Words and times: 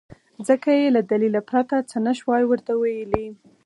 ځکه 0.47 0.69
يې 0.79 0.87
له 0.95 1.01
دليله 1.11 1.41
پرته 1.49 1.75
څه 1.89 1.97
نه 2.05 2.13
شوای 2.19 2.43
ورته 2.47 2.71
ويلی. 2.81 3.27